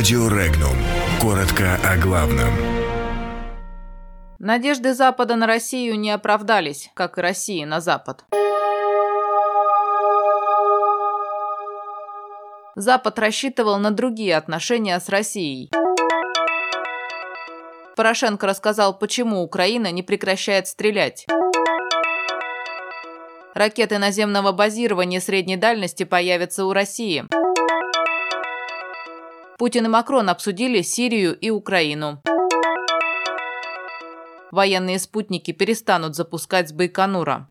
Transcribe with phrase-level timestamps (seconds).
[0.00, 0.78] Радио Регнум.
[1.20, 2.48] Коротко о главном.
[4.38, 8.24] Надежды Запада на Россию не оправдались, как и России на Запад.
[12.74, 15.70] Запад рассчитывал на другие отношения с Россией.
[17.94, 21.26] Порошенко рассказал, почему Украина не прекращает стрелять.
[23.52, 27.26] Ракеты наземного базирования средней дальности появятся у России.
[29.60, 32.22] Путин и Макрон обсудили Сирию и Украину.
[34.50, 37.46] Военные спутники перестанут запускать с Байконура.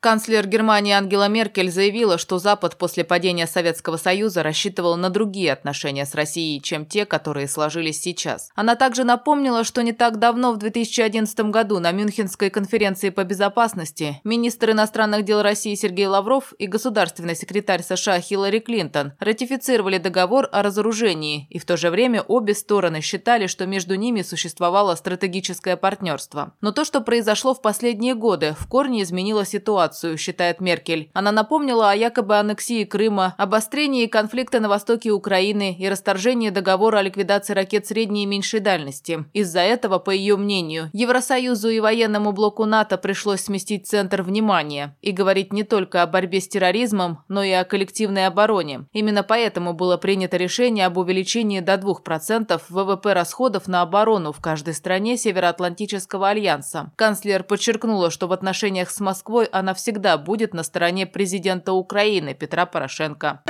[0.00, 6.06] Канцлер Германии Ангела Меркель заявила, что Запад после падения Советского Союза рассчитывал на другие отношения
[6.06, 8.50] с Россией, чем те, которые сложились сейчас.
[8.54, 14.20] Она также напомнила, что не так давно, в 2011 году, на Мюнхенской конференции по безопасности,
[14.22, 20.62] министр иностранных дел России Сергей Лавров и государственный секретарь США Хиллари Клинтон ратифицировали договор о
[20.62, 26.52] разоружении, и в то же время обе стороны считали, что между ними существовало стратегическое партнерство.
[26.60, 31.10] Но то, что произошло в последние годы, в корне изменило ситуацию ситуацию, считает Меркель.
[31.14, 37.02] Она напомнила о якобы аннексии Крыма, обострении конфликта на востоке Украины и расторжении договора о
[37.02, 39.24] ликвидации ракет средней и меньшей дальности.
[39.32, 45.12] Из-за этого, по ее мнению, Евросоюзу и военному блоку НАТО пришлось сместить центр внимания и
[45.12, 48.86] говорить не только о борьбе с терроризмом, но и о коллективной обороне.
[48.92, 54.74] Именно поэтому было принято решение об увеличении до 2% ВВП расходов на оборону в каждой
[54.74, 56.92] стране Североатлантического альянса.
[56.96, 62.66] Канцлер подчеркнула, что в отношениях с Москвой она всегда будет на стороне президента Украины Петра
[62.66, 63.42] Порошенко.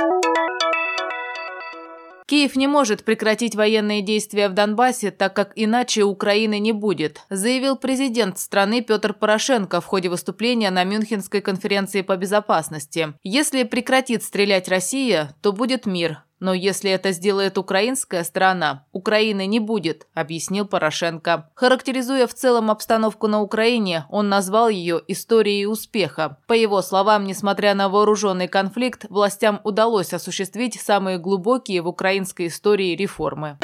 [2.29, 7.75] Киев не может прекратить военные действия в Донбассе, так как иначе Украины не будет, заявил
[7.75, 13.15] президент страны Петр Порошенко в ходе выступления на Мюнхенской конференции по безопасности.
[13.23, 19.59] Если прекратит стрелять Россия, то будет мир, но если это сделает украинская сторона, Украины не
[19.59, 21.49] будет, объяснил Порошенко.
[21.55, 26.37] Характеризуя в целом обстановку на Украине, он назвал ее историей успеха.
[26.47, 32.95] По его словам, несмотря на вооруженный конфликт, властям удалось осуществить самые глубокие в украинской истории
[32.95, 33.57] реформы.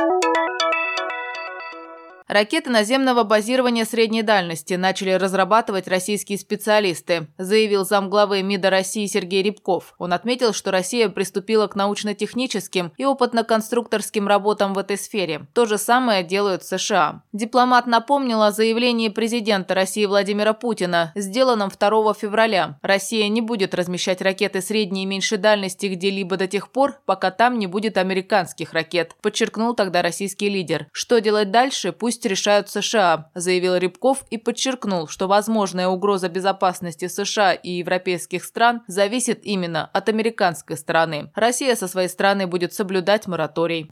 [2.28, 9.94] Ракеты наземного базирования средней дальности начали разрабатывать российские специалисты, заявил замглавы МИДа России Сергей Рябков.
[10.00, 15.46] Он отметил, что Россия приступила к научно-техническим и опытно-конструкторским работам в этой сфере.
[15.53, 17.22] То же самое делают США.
[17.31, 22.80] Дипломат напомнил о заявлении президента России Владимира Путина, сделанном 2 февраля.
[22.81, 27.59] Россия не будет размещать ракеты средней и меньшей дальности где-либо до тех пор, пока там
[27.59, 30.88] не будет американских ракет, подчеркнул тогда российский лидер.
[30.91, 37.08] Что делать дальше, пусть пусть решают США»,– заявил Рябков и подчеркнул, что возможная угроза безопасности
[37.08, 41.30] США и европейских стран зависит именно от американской стороны.
[41.36, 43.90] Россия со своей стороны будет соблюдать мораторий.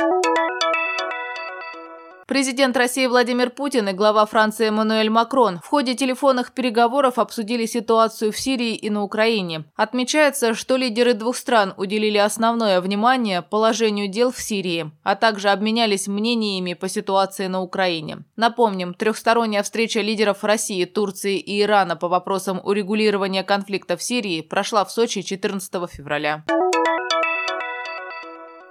[2.26, 8.32] Президент России Владимир Путин и глава Франции Эммануэль Макрон в ходе телефонных переговоров обсудили ситуацию
[8.32, 9.66] в Сирии и на Украине.
[9.76, 16.08] Отмечается, что лидеры двух стран уделили основное внимание положению дел в Сирии, а также обменялись
[16.08, 18.20] мнениями по ситуации на Украине.
[18.38, 24.86] Напомним, трехсторонняя встреча лидеров России, Турции и Ирана по вопросам урегулирования конфликта в Сирии прошла
[24.86, 26.46] в Сочи 14 февраля.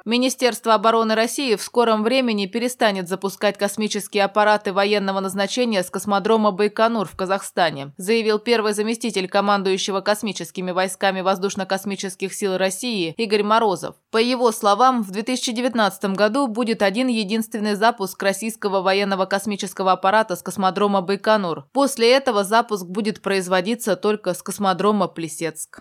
[0.04, 7.06] Министерство обороны России в скором времени перестанет запускать космические аппараты военного назначения с космодрома Байконур
[7.06, 13.94] в Казахстане, заявил первый заместитель командующего космическими войсками воздушно-космических сил России Игорь Морозов.
[14.10, 20.42] По его словам, в 2019 году будет один единственный запуск российского военного космического аппарата с
[20.42, 21.66] космодрома Байконур.
[21.72, 25.80] После этого запуск будет производиться только с космодрома Плесецк.